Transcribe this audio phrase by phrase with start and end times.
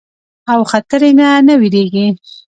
[0.51, 2.07] او خطري نه نۀ ويريږي